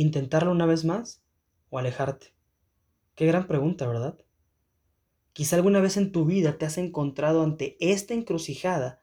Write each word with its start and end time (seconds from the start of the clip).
¿Intentarlo 0.00 0.50
una 0.50 0.64
vez 0.64 0.86
más 0.86 1.22
o 1.68 1.78
alejarte? 1.78 2.34
Qué 3.14 3.26
gran 3.26 3.46
pregunta, 3.46 3.86
¿verdad? 3.86 4.18
Quizá 5.34 5.56
alguna 5.56 5.80
vez 5.80 5.98
en 5.98 6.10
tu 6.10 6.24
vida 6.24 6.56
te 6.56 6.64
has 6.64 6.78
encontrado 6.78 7.42
ante 7.42 7.76
esta 7.80 8.14
encrucijada 8.14 9.02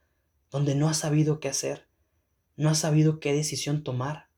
donde 0.50 0.74
no 0.74 0.90
has 0.90 0.98
sabido 0.98 1.40
qué 1.40 1.50
hacer, 1.50 1.88
no 2.56 2.70
has 2.70 2.80
sabido 2.80 3.20
qué 3.20 3.32
decisión 3.32 3.84
tomar. 3.84 4.32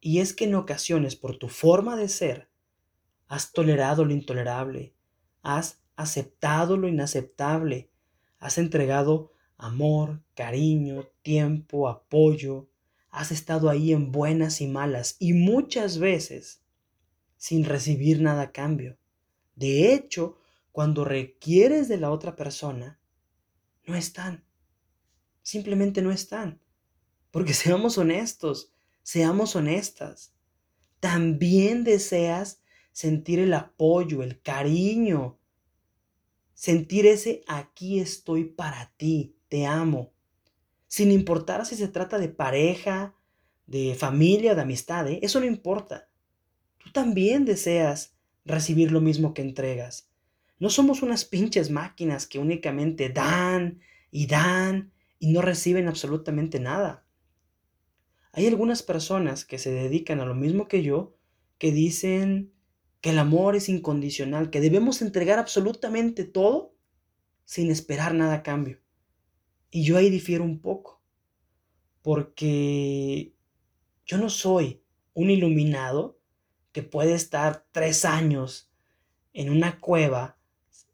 Y 0.00 0.18
es 0.18 0.34
que 0.34 0.46
en 0.46 0.56
ocasiones, 0.56 1.14
por 1.14 1.36
tu 1.38 1.46
forma 1.46 1.94
de 1.94 2.08
ser, 2.08 2.50
has 3.28 3.52
tolerado 3.52 4.04
lo 4.04 4.12
intolerable, 4.12 4.96
has 5.42 5.84
aceptado 5.94 6.76
lo 6.76 6.88
inaceptable, 6.88 7.92
has 8.40 8.58
entregado 8.58 9.30
amor, 9.56 10.20
cariño, 10.34 11.04
tiempo, 11.22 11.88
apoyo, 11.88 12.68
has 13.14 13.30
estado 13.30 13.70
ahí 13.70 13.92
en 13.92 14.10
buenas 14.10 14.60
y 14.60 14.66
malas 14.66 15.16
y 15.20 15.34
muchas 15.34 15.98
veces 15.98 16.62
sin 17.36 17.64
recibir 17.64 18.20
nada 18.20 18.42
a 18.42 18.52
cambio. 18.52 18.98
De 19.54 19.94
hecho, 19.94 20.36
cuando 20.72 21.04
requieres 21.04 21.86
de 21.86 21.96
la 21.96 22.10
otra 22.10 22.34
persona, 22.34 22.98
no 23.86 23.94
están. 23.94 24.44
Simplemente 25.42 26.02
no 26.02 26.10
están. 26.10 26.60
Porque 27.30 27.54
seamos 27.54 27.98
honestos, 27.98 28.72
seamos 29.02 29.54
honestas. 29.54 30.34
También 30.98 31.84
deseas 31.84 32.62
sentir 32.90 33.38
el 33.38 33.54
apoyo, 33.54 34.24
el 34.24 34.40
cariño, 34.40 35.38
sentir 36.54 37.06
ese 37.06 37.42
aquí 37.46 38.00
estoy 38.00 38.44
para 38.44 38.92
ti, 38.96 39.36
te 39.48 39.66
amo, 39.66 40.14
sin 40.94 41.10
importar 41.10 41.66
si 41.66 41.74
se 41.74 41.88
trata 41.88 42.18
de 42.18 42.28
pareja, 42.28 43.13
de 43.66 43.94
familia, 43.94 44.54
de 44.54 44.62
amistad, 44.62 45.08
¿eh? 45.08 45.20
eso 45.22 45.40
no 45.40 45.46
importa. 45.46 46.08
Tú 46.78 46.90
también 46.92 47.44
deseas 47.44 48.14
recibir 48.44 48.92
lo 48.92 49.00
mismo 49.00 49.34
que 49.34 49.42
entregas. 49.42 50.10
No 50.58 50.70
somos 50.70 51.02
unas 51.02 51.24
pinches 51.24 51.70
máquinas 51.70 52.26
que 52.26 52.38
únicamente 52.38 53.08
dan 53.08 53.80
y 54.10 54.26
dan 54.26 54.92
y 55.18 55.32
no 55.32 55.42
reciben 55.42 55.88
absolutamente 55.88 56.60
nada. 56.60 57.06
Hay 58.32 58.46
algunas 58.46 58.82
personas 58.82 59.44
que 59.44 59.58
se 59.58 59.70
dedican 59.70 60.20
a 60.20 60.26
lo 60.26 60.34
mismo 60.34 60.68
que 60.68 60.82
yo 60.82 61.16
que 61.58 61.72
dicen 61.72 62.52
que 63.00 63.10
el 63.10 63.18
amor 63.18 63.54
es 63.54 63.68
incondicional, 63.68 64.50
que 64.50 64.60
debemos 64.60 65.02
entregar 65.02 65.38
absolutamente 65.38 66.24
todo 66.24 66.74
sin 67.44 67.70
esperar 67.70 68.14
nada 68.14 68.36
a 68.36 68.42
cambio. 68.42 68.80
Y 69.70 69.84
yo 69.84 69.96
ahí 69.96 70.08
difiero 70.10 70.44
un 70.44 70.60
poco, 70.60 71.02
porque 72.02 73.33
yo 74.04 74.18
no 74.18 74.30
soy 74.30 74.82
un 75.12 75.30
iluminado 75.30 76.18
que 76.72 76.82
puede 76.82 77.14
estar 77.14 77.66
tres 77.72 78.04
años 78.04 78.70
en 79.32 79.50
una 79.50 79.80
cueva 79.80 80.38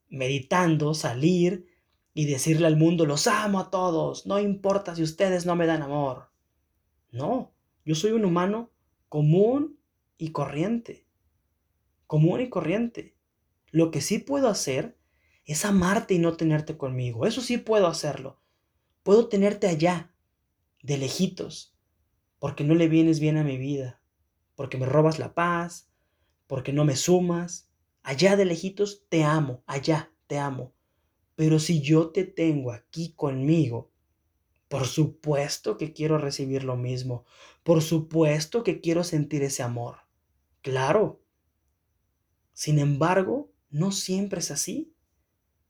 meditando, 0.09 0.95
salir 0.95 1.67
y 2.13 2.27
decirle 2.27 2.67
al 2.67 2.77
mundo, 2.77 3.07
los 3.07 3.27
amo 3.27 3.61
a 3.61 3.71
todos, 3.71 4.27
no 4.27 4.39
importa 4.39 4.97
si 4.97 5.03
ustedes 5.03 5.47
no 5.47 5.57
me 5.57 5.67
dan 5.67 5.83
amor. 5.83 6.31
No, 7.13 7.53
yo 7.85 7.95
soy 7.95 8.13
un 8.13 8.25
humano 8.25 8.71
común 9.09 9.79
y 10.19 10.33
corriente 10.33 11.11
común 12.11 12.41
y 12.41 12.49
corriente. 12.49 13.15
Lo 13.71 13.93
que 13.93 14.01
sí 14.01 14.19
puedo 14.19 14.49
hacer 14.49 14.99
es 15.45 15.65
amarte 15.65 16.15
y 16.15 16.19
no 16.19 16.37
tenerte 16.37 16.77
conmigo. 16.77 17.25
Eso 17.25 17.41
sí 17.41 17.57
puedo 17.57 17.87
hacerlo. 17.87 18.41
Puedo 19.05 19.29
tenerte 19.29 19.69
allá, 19.69 20.13
de 20.83 20.99
lejitos, 20.99 21.73
porque 22.41 22.65
no 22.65 22.75
le 22.75 22.89
vienes 22.89 23.21
bien 23.21 23.37
a 23.37 23.45
mi 23.45 23.57
vida, 23.57 24.03
porque 24.57 24.79
me 24.79 24.87
robas 24.87 25.21
la 25.21 25.35
paz, 25.35 25.89
porque 26.49 26.73
no 26.73 26.85
me 26.85 26.97
sumas. 26.97 27.71
Allá 28.03 28.35
de 28.35 28.47
lejitos 28.47 29.05
te 29.09 29.23
amo, 29.23 29.63
allá 29.67 30.13
te 30.27 30.39
amo. 30.39 30.75
Pero 31.37 31.61
si 31.61 31.81
yo 31.81 32.11
te 32.11 32.25
tengo 32.25 32.73
aquí 32.73 33.13
conmigo, 33.15 33.93
por 34.69 34.87
supuesto 34.87 35.77
que 35.77 35.93
quiero 35.93 36.19
recibir 36.19 36.65
lo 36.65 36.77
mismo. 36.77 37.25
Por 37.63 37.83
supuesto 37.83 38.65
que 38.65 38.81
quiero 38.81 39.05
sentir 39.05 39.43
ese 39.43 39.63
amor. 39.63 39.99
Claro, 40.63 41.21
sin 42.53 42.79
embargo, 42.79 43.51
no 43.71 43.91
siempre 43.91 44.41
es 44.41 44.51
así. 44.51 44.93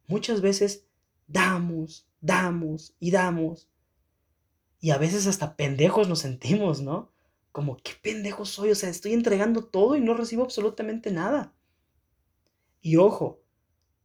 Muchas 0.07 0.41
veces 0.41 0.87
damos, 1.29 2.09
damos 2.21 2.95
y 2.99 3.11
damos. 3.11 3.70
Y 4.81 4.91
a 4.91 4.99
veces 4.99 5.27
hasta 5.27 5.57
pendejos 5.57 6.09
nos 6.09 6.21
sentimos, 6.21 6.81
¿no? 6.81 7.13
Como, 7.53 7.77
¿qué 7.77 7.93
pendejo 8.03 8.47
soy? 8.47 8.71
O 8.71 8.75
sea, 8.75 8.89
estoy 8.89 9.13
entregando 9.13 9.65
todo 9.65 9.97
y 9.97 10.01
no 10.01 10.15
recibo 10.15 10.43
absolutamente 10.43 11.11
nada. 11.11 11.55
Y 12.81 12.97
ojo, 12.97 13.43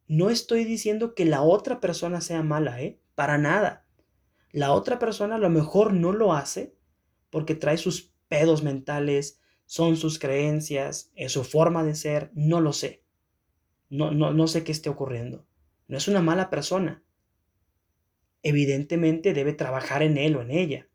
no 0.07 0.29
estoy 0.29 0.65
diciendo 0.65 1.15
que 1.15 1.25
la 1.25 1.41
otra 1.41 1.79
persona 1.79 2.19
sea 2.21 2.43
mala, 2.43 2.81
¿eh? 2.81 2.99
Para 3.15 3.37
nada. 3.37 3.85
La 4.51 4.73
otra 4.73 4.99
persona 4.99 5.35
a 5.35 5.39
lo 5.39 5.49
mejor 5.49 5.93
no 5.93 6.11
lo 6.11 6.33
hace 6.33 6.75
porque 7.29 7.55
trae 7.55 7.77
sus 7.77 8.13
pedos 8.27 8.63
mentales, 8.63 9.39
son 9.65 9.97
sus 9.97 10.19
creencias, 10.19 11.11
es 11.15 11.31
su 11.31 11.43
forma 11.43 11.83
de 11.83 11.95
ser, 11.95 12.31
no 12.33 12.61
lo 12.61 12.73
sé. 12.73 13.03
No, 13.89 14.11
no, 14.11 14.33
no 14.33 14.47
sé 14.47 14.63
qué 14.63 14.71
esté 14.71 14.89
ocurriendo. 14.89 15.45
No 15.87 15.97
es 15.97 16.07
una 16.07 16.21
mala 16.21 16.49
persona. 16.49 17.03
Evidentemente 18.47 19.33
debe 19.33 19.53
trabajar 19.53 20.03
en 20.03 20.19
él 20.19 20.35
o 20.35 20.41
en 20.43 20.51
ella. 20.51 20.87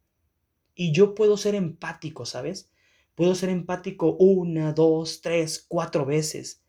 Y 0.73 0.93
yo 0.93 1.17
puedo 1.17 1.37
ser 1.37 1.57
empático, 1.57 2.25
¿sabes? 2.25 2.71
Puedo 3.17 3.35
ser 3.35 3.49
empático 3.49 4.13
una, 4.15 4.73
dos, 4.73 5.21
tres, 5.21 5.67
cuatro 5.67 6.07
veces, 6.07 6.63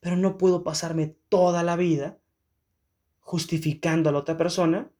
pero 0.00 0.16
no 0.16 0.38
puedo 0.38 0.64
pasarme 0.64 1.18
toda 1.28 1.62
la 1.62 1.76
vida 1.76 2.18
justificando 3.20 4.08
a 4.08 4.12
la 4.12 4.20
otra 4.20 4.38
persona 4.38 4.90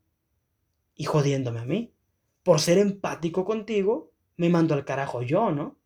y 0.94 1.04
jodiéndome 1.04 1.60
a 1.60 1.64
mí. 1.64 1.94
Por 2.43 2.60
ser 2.60 2.76
empático 2.76 3.47
contigo, 3.47 4.12
me 4.37 4.50
mando 4.50 4.75
al 4.75 4.84
carajo 4.84 5.22
yo, 5.22 5.50
¿no? 5.50 5.78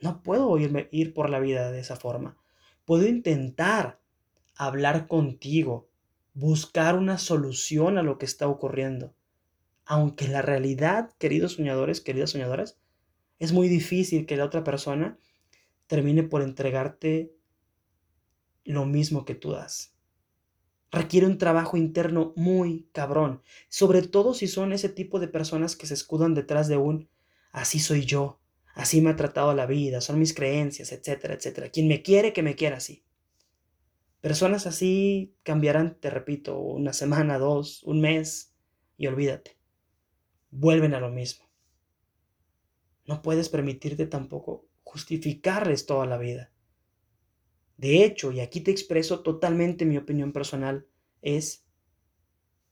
No 0.00 0.24
puedo 0.24 0.58
irme, 0.58 0.88
ir 0.90 1.14
por 1.14 1.30
la 1.30 1.38
vida 1.38 1.70
de 1.70 1.78
esa 1.78 1.94
forma. 1.94 2.36
Puedo 2.84 3.06
intentar 3.06 4.00
hablar 4.56 5.06
contigo, 5.06 5.88
buscar 6.34 6.96
una 6.96 7.18
solución 7.18 7.98
a 7.98 8.02
lo 8.02 8.18
que 8.18 8.26
está 8.26 8.48
ocurriendo. 8.48 9.14
Aunque 9.84 10.28
la 10.28 10.42
realidad, 10.42 11.10
queridos 11.18 11.54
soñadores, 11.54 12.00
queridas 12.00 12.30
soñadoras, 12.30 12.78
es 13.38 13.52
muy 13.52 13.68
difícil 13.68 14.26
que 14.26 14.36
la 14.36 14.44
otra 14.44 14.64
persona 14.64 15.18
termine 15.86 16.22
por 16.22 16.42
entregarte 16.42 17.34
lo 18.64 18.86
mismo 18.86 19.24
que 19.24 19.34
tú 19.34 19.50
das. 19.50 19.94
Requiere 20.90 21.26
un 21.26 21.38
trabajo 21.38 21.76
interno 21.76 22.32
muy 22.36 22.88
cabrón, 22.92 23.42
sobre 23.68 24.02
todo 24.02 24.34
si 24.34 24.46
son 24.46 24.72
ese 24.72 24.88
tipo 24.88 25.18
de 25.20 25.28
personas 25.28 25.74
que 25.74 25.86
se 25.86 25.94
escudan 25.94 26.34
detrás 26.34 26.68
de 26.68 26.76
un 26.76 27.08
así 27.50 27.80
soy 27.80 28.04
yo, 28.04 28.42
Así 28.74 29.00
me 29.02 29.10
ha 29.10 29.16
tratado 29.16 29.54
la 29.54 29.66
vida, 29.66 30.00
son 30.00 30.18
mis 30.18 30.34
creencias, 30.34 30.92
etcétera, 30.92 31.34
etcétera. 31.34 31.70
Quien 31.70 31.88
me 31.88 32.02
quiere, 32.02 32.32
que 32.32 32.42
me 32.42 32.56
quiera 32.56 32.78
así. 32.78 33.04
Personas 34.22 34.66
así 34.66 35.36
cambiarán, 35.42 36.00
te 36.00 36.08
repito, 36.08 36.58
una 36.58 36.94
semana, 36.94 37.38
dos, 37.38 37.82
un 37.82 38.00
mes 38.00 38.54
y 38.96 39.06
olvídate. 39.06 39.58
Vuelven 40.50 40.94
a 40.94 41.00
lo 41.00 41.10
mismo. 41.10 41.44
No 43.04 43.20
puedes 43.20 43.50
permitirte 43.50 44.06
tampoco 44.06 44.66
justificarles 44.82 45.84
toda 45.84 46.06
la 46.06 46.16
vida. 46.16 46.50
De 47.76 48.02
hecho, 48.04 48.32
y 48.32 48.40
aquí 48.40 48.62
te 48.62 48.70
expreso 48.70 49.20
totalmente 49.20 49.84
mi 49.84 49.98
opinión 49.98 50.32
personal, 50.32 50.86
es, 51.20 51.66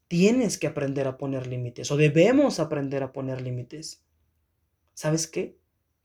tienes 0.08 0.56
que 0.56 0.68
aprender 0.68 1.06
a 1.06 1.18
poner 1.18 1.46
límites 1.46 1.90
o 1.90 1.98
debemos 1.98 2.60
aprender 2.60 3.02
a 3.02 3.12
poner 3.12 3.42
límites. 3.42 4.02
¿Sabes 4.94 5.26
qué? 5.26 5.60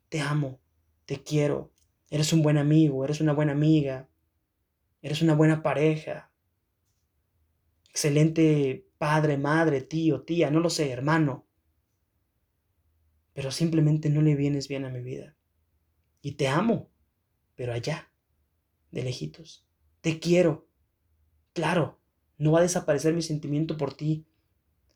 te 0.10 0.22
amo, 0.22 0.62
te 1.06 1.24
quiero, 1.24 1.72
eres 2.10 2.34
un 2.34 2.42
buen 2.42 2.58
amigo, 2.58 3.04
eres 3.04 3.22
una 3.22 3.34
buena 3.34 3.52
amiga, 3.52 4.08
eres 5.06 5.22
una 5.22 5.36
buena 5.36 5.62
pareja, 5.62 6.32
excelente 7.92 8.88
padre, 8.98 9.38
madre, 9.38 9.82
tío, 9.82 10.24
tía, 10.24 10.50
no 10.50 10.60
lo 10.60 10.72
sé, 10.72 10.90
hermano. 10.90 11.46
Pero 13.34 13.52
simplemente 13.52 14.10
no 14.10 14.24
le 14.24 14.36
vienes 14.36 14.68
bien 14.68 14.84
a 14.84 14.90
mi 14.90 15.02
vida. 15.02 15.36
Y 16.24 16.32
te 16.32 16.48
amo, 16.48 16.90
pero 17.54 17.74
allá, 17.74 18.12
de 18.90 19.04
lejitos. 19.04 19.68
Te 20.02 20.20
quiero. 20.20 20.68
Claro, 21.54 22.02
no 22.40 22.54
va 22.54 22.60
a 22.60 22.64
desaparecer 22.64 23.14
mi 23.14 23.22
sentimiento 23.22 23.78
por 23.78 23.94
ti. 23.94 24.26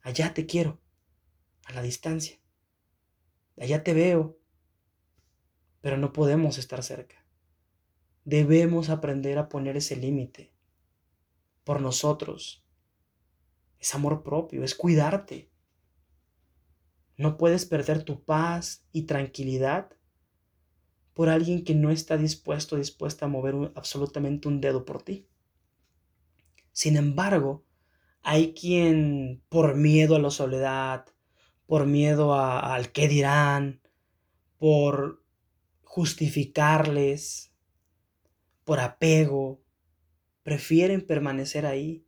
Allá 0.01 0.33
te 0.33 0.47
quiero, 0.47 0.81
a 1.65 1.73
la 1.73 1.83
distancia. 1.83 2.39
Allá 3.57 3.83
te 3.83 3.93
veo, 3.93 4.39
pero 5.81 5.97
no 5.97 6.13
podemos 6.13 6.57
estar 6.57 6.81
cerca. 6.81 7.18
Debemos 8.25 8.89
aprender 8.89 9.37
a 9.37 9.49
poner 9.49 9.77
ese 9.77 9.95
límite 9.95 10.51
por 11.63 11.81
nosotros. 11.81 12.63
Es 13.79 13.95
amor 13.95 14.23
propio, 14.23 14.63
es 14.63 14.75
cuidarte. 14.75 15.49
No 17.17 17.37
puedes 17.37 17.65
perder 17.65 18.03
tu 18.03 18.23
paz 18.23 18.85
y 18.91 19.03
tranquilidad 19.03 19.91
por 21.13 21.27
alguien 21.27 21.63
que 21.63 21.75
no 21.75 21.91
está 21.91 22.15
dispuesto, 22.15 22.77
dispuesta 22.77 23.25
a 23.25 23.29
mover 23.29 23.73
absolutamente 23.75 24.47
un 24.47 24.61
dedo 24.61 24.85
por 24.85 25.03
ti. 25.03 25.27
Sin 26.71 26.95
embargo, 26.95 27.65
hay 28.21 28.53
quien 28.53 29.43
por 29.49 29.75
miedo 29.75 30.15
a 30.15 30.19
la 30.19 30.29
soledad, 30.29 31.05
por 31.65 31.85
miedo 31.85 32.35
al 32.35 32.91
qué 32.91 33.07
dirán, 33.07 33.81
por 34.57 35.23
justificarles, 35.83 37.48
por 38.69 38.81
apego, 38.81 39.63
prefieren 40.43 41.03
permanecer 41.03 41.65
ahí 41.65 42.05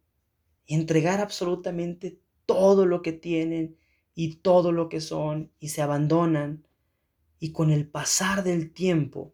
y 0.67 0.75
entregar 0.75 1.19
absolutamente 1.19 2.21
todo 2.45 2.85
lo 2.85 3.01
que 3.01 3.13
tienen 3.13 3.79
y 4.13 4.35
todo 4.35 4.71
lo 4.71 4.87
que 4.87 5.01
son 5.01 5.51
y 5.57 5.69
se 5.69 5.81
abandonan 5.81 6.67
y 7.39 7.51
con 7.51 7.71
el 7.71 7.89
pasar 7.89 8.43
del 8.43 8.73
tiempo 8.73 9.33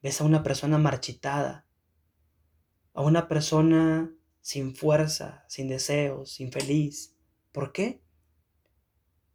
ves 0.00 0.20
a 0.20 0.24
una 0.24 0.44
persona 0.44 0.78
marchitada, 0.78 1.66
a 2.94 3.02
una 3.02 3.26
persona 3.26 4.14
sin 4.40 4.76
fuerza, 4.76 5.44
sin 5.48 5.66
deseos, 5.66 6.38
infeliz. 6.38 7.16
¿Por 7.50 7.72
qué? 7.72 8.00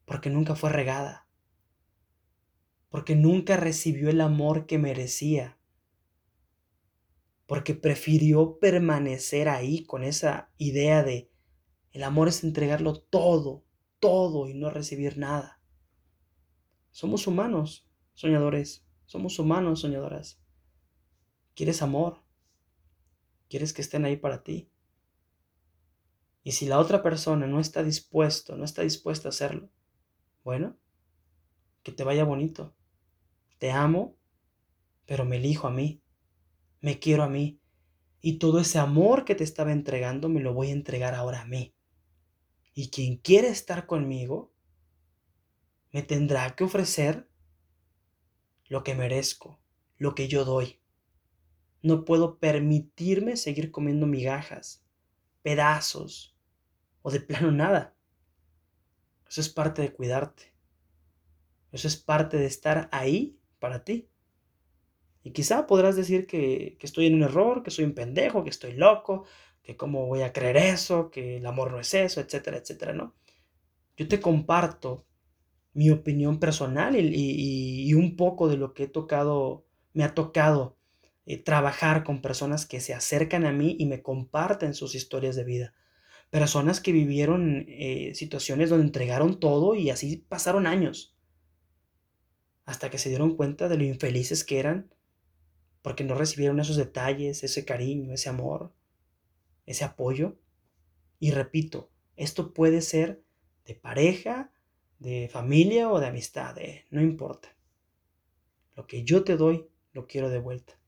Porque 0.06 0.30
nunca 0.30 0.56
fue 0.56 0.70
regada, 0.70 1.28
porque 2.88 3.18
nunca 3.18 3.58
recibió 3.58 4.10
el 4.10 4.22
amor 4.22 4.68
que 4.68 4.78
merecía, 4.78 5.58
porque 7.52 7.76
prefirió 7.76 8.60
permanecer 8.60 9.50
ahí 9.50 9.84
con 9.84 10.06
esa 10.06 10.54
idea 10.58 11.04
de 11.04 11.30
el 11.92 12.04
amor 12.04 12.30
es 12.30 12.46
entregarlo 12.46 13.02
todo, 13.02 13.66
todo 14.00 14.48
y 14.48 14.54
no 14.54 14.70
recibir 14.70 15.18
nada. 15.18 15.62
Somos 16.92 17.28
humanos, 17.28 17.86
soñadores, 18.14 18.88
somos 19.06 19.38
humanos, 19.38 19.82
soñadoras. 19.82 20.42
¿Quieres 21.54 21.82
amor? 21.82 22.24
¿Quieres 23.50 23.74
que 23.74 23.82
estén 23.82 24.06
ahí 24.06 24.16
para 24.16 24.44
ti? 24.44 24.72
Y 26.44 26.54
si 26.54 26.68
la 26.68 26.80
otra 26.80 27.04
persona 27.04 27.48
no 27.48 27.60
está 27.60 27.84
dispuesto, 27.84 28.56
no 28.56 28.64
está 28.64 28.84
dispuesta 28.84 29.28
a 29.28 29.32
hacerlo, 29.32 29.70
bueno, 30.46 30.78
que 31.84 31.92
te 31.92 32.06
vaya 32.06 32.24
bonito. 32.24 32.74
Te 33.58 33.72
amo, 33.72 34.16
pero 35.06 35.26
me 35.26 35.36
elijo 35.36 35.68
a 35.68 35.72
mí. 35.72 36.02
Me 36.82 37.00
quiero 37.00 37.24
a 37.24 37.30
mí. 37.30 37.60
Y 38.20 38.38
todo 38.38 38.60
ese 38.60 38.78
amor 38.78 39.26
que 39.26 39.36
te 39.36 39.44
estaba 39.44 39.72
entregando 39.72 40.30
me 40.30 40.42
lo 40.42 40.54
voy 40.54 40.70
a 40.70 40.74
entregar 40.74 41.16
ahora 41.16 41.42
a 41.42 41.46
mí. 41.46 41.74
Y 42.74 42.90
quien 42.90 43.18
quiere 43.18 43.48
estar 43.48 43.86
conmigo, 43.86 44.54
me 45.92 46.04
tendrá 46.04 46.56
que 46.56 46.64
ofrecer 46.64 47.28
lo 48.68 48.84
que 48.84 48.96
merezco, 48.96 49.60
lo 49.98 50.16
que 50.16 50.28
yo 50.28 50.46
doy. 50.46 50.80
No 51.82 52.06
puedo 52.06 52.38
permitirme 52.38 53.38
seguir 53.38 53.72
comiendo 53.72 54.06
migajas, 54.06 54.84
pedazos 55.42 56.38
o 57.02 57.12
de 57.12 57.20
plano 57.20 57.52
nada. 57.52 57.96
Eso 59.28 59.42
es 59.42 59.50
parte 59.50 59.82
de 59.82 59.94
cuidarte. 59.94 60.54
Eso 61.72 61.88
es 61.88 61.98
parte 61.98 62.38
de 62.38 62.46
estar 62.46 62.90
ahí 62.92 63.40
para 63.60 63.84
ti. 63.84 64.11
Y 65.24 65.32
quizá 65.32 65.68
podrás 65.68 65.96
decir 65.96 66.26
que, 66.26 66.78
que, 66.80 66.86
estoy 66.86 67.06
en 67.08 67.16
un 67.16 67.24
error, 67.24 67.64
que 67.64 67.72
soy 67.72 67.86
un 67.86 67.94
pendejo, 67.94 68.44
que 68.44 68.50
estoy 68.50 68.74
loco, 68.74 69.26
que 69.64 69.78
cómo 69.78 70.08
voy 70.08 70.22
a 70.22 70.34
creer 70.34 70.58
eso, 70.58 71.12
que 71.12 71.38
el 71.38 71.46
amor 71.46 71.72
no 71.72 71.80
es 71.80 71.94
eso, 71.94 72.22
etcétera, 72.22 72.58
etcétera, 72.58 72.94
¿no? 72.94 73.16
Yo 73.98 74.08
te 74.08 74.20
comparto 74.20 75.06
mi 75.74 75.90
opinión 75.90 76.40
personal 76.40 76.96
y, 76.98 77.94
un 77.94 78.16
poco 78.16 78.48
de 78.48 78.58
lo 78.58 78.74
que 78.74 78.84
he 78.84 78.88
tocado, 78.88 79.66
me 79.94 80.04
ha 80.04 80.14
tocado 80.14 80.78
eh, 81.26 81.38
trabajar 81.38 82.04
con 82.04 82.22
personas 82.22 82.66
que 82.66 82.80
se 82.80 82.94
acercan 82.94 83.46
a 83.46 83.52
mí 83.52 83.76
y 83.80 83.86
me 83.86 84.02
comparten 84.02 84.74
sus 84.74 84.96
historias 84.96 85.36
de 85.36 85.44
vida. 85.44 85.74
Personas 86.30 86.80
que 86.80 86.92
vivieron 86.92 87.66
eh, 87.68 88.14
situaciones 88.16 88.70
donde 88.70 88.86
entregaron 88.86 89.40
todo 89.40 89.76
y 89.76 89.90
así 89.90 90.18
pasaron 90.18 90.66
años. 90.66 91.16
Hasta 92.66 92.90
que 92.90 92.98
se 92.98 93.10
dieron 93.10 93.36
cuenta 93.36 93.68
de 93.70 93.78
lo 93.78 93.84
infelices 93.84 94.44
que 94.44 94.60
eran 94.60 94.94
porque 95.82 96.04
no 96.04 96.16
recibieron 96.16 96.60
esos 96.60 96.76
detalles, 96.76 97.44
ese 97.44 97.66
cariño, 97.66 98.14
ese 98.14 98.30
amor, 98.30 98.74
ese 99.66 99.84
apoyo. 99.84 100.38
Y 101.20 101.32
repito, 101.32 101.92
esto 102.16 102.54
puede 102.54 102.82
ser 102.82 103.24
de 103.66 103.76
pareja, 103.76 104.52
de 105.00 105.30
familia 105.32 105.90
o 105.90 106.00
de 106.00 106.08
amistad, 106.08 106.58
eh, 106.60 106.86
no 106.90 107.02
importa. 107.02 107.56
Lo 108.76 108.88
que 108.88 109.04
yo 109.04 109.24
te 109.24 109.38
doy, 109.38 109.68
lo 109.94 110.08
quiero 110.08 110.30
de 110.30 110.40
vuelta. 110.40 110.80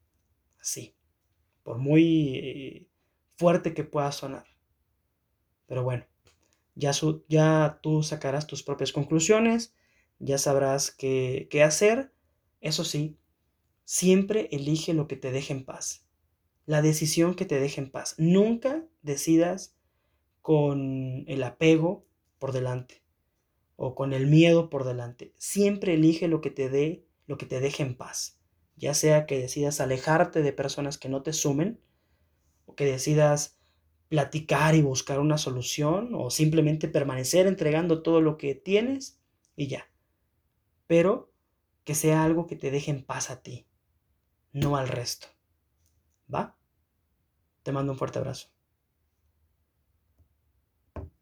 Así. 0.59 0.95
Por 1.63 1.77
muy 1.77 2.89
fuerte 3.35 3.73
que 3.73 3.83
pueda 3.83 4.11
sonar. 4.11 4.45
Pero 5.65 5.83
bueno, 5.83 6.05
ya, 6.75 6.91
ya 7.27 7.79
tú 7.81 8.03
sacarás 8.03 8.47
tus 8.47 8.63
propias 8.63 8.91
conclusiones, 8.91 9.75
ya 10.19 10.37
sabrás 10.37 10.91
qué, 10.91 11.47
qué 11.49 11.63
hacer. 11.63 12.13
Eso 12.61 12.83
sí, 12.83 13.17
siempre 13.85 14.49
elige 14.51 14.93
lo 14.93 15.07
que 15.07 15.15
te 15.15 15.31
deje 15.31 15.53
en 15.53 15.65
paz. 15.65 16.05
La 16.65 16.81
decisión 16.81 17.35
que 17.35 17.45
te 17.45 17.59
deje 17.59 17.81
en 17.81 17.91
paz. 17.91 18.15
Nunca 18.17 18.85
decidas 19.01 19.75
con 20.41 21.25
el 21.27 21.43
apego 21.43 22.05
por 22.39 22.51
delante 22.51 23.03
o 23.75 23.95
con 23.95 24.13
el 24.13 24.27
miedo 24.27 24.69
por 24.69 24.83
delante. 24.83 25.33
Siempre 25.37 25.95
elige 25.95 26.27
lo 26.27 26.41
que 26.41 26.49
te 26.49 26.69
dé, 26.69 27.05
lo 27.27 27.37
que 27.37 27.45
te 27.45 27.59
deje 27.59 27.83
en 27.83 27.95
paz. 27.95 28.39
Ya 28.75 28.93
sea 28.93 29.25
que 29.25 29.39
decidas 29.39 29.81
alejarte 29.81 30.41
de 30.41 30.53
personas 30.53 30.97
que 30.97 31.09
no 31.09 31.21
te 31.21 31.33
sumen, 31.33 31.79
o 32.65 32.75
que 32.75 32.85
decidas 32.85 33.59
platicar 34.09 34.75
y 34.75 34.81
buscar 34.81 35.19
una 35.19 35.37
solución, 35.37 36.11
o 36.13 36.29
simplemente 36.29 36.87
permanecer 36.87 37.47
entregando 37.47 38.03
todo 38.03 38.21
lo 38.21 38.37
que 38.37 38.55
tienes 38.55 39.19
y 39.55 39.67
ya. 39.67 39.89
Pero 40.87 41.31
que 41.83 41.95
sea 41.95 42.23
algo 42.23 42.47
que 42.47 42.55
te 42.55 42.71
deje 42.71 42.91
en 42.91 43.03
paz 43.03 43.29
a 43.29 43.41
ti, 43.41 43.65
no 44.53 44.77
al 44.77 44.87
resto. 44.87 45.27
¿Va? 46.33 46.55
Te 47.63 47.71
mando 47.71 47.91
un 47.91 47.97
fuerte 47.97 48.19
abrazo. 48.19 48.52